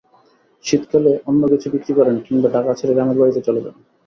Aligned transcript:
শীতকালে 0.65 1.11
অন্য 1.29 1.41
কিছু 1.51 1.67
বিক্রি 1.73 1.93
করেন 1.99 2.15
কিংবা 2.25 2.47
ঢাকা 2.55 2.71
ছেড়ে 2.79 2.93
গ্রামের 2.95 3.19
বাড়িতে 3.21 3.41
চলে 3.47 3.61
যান। 3.65 3.75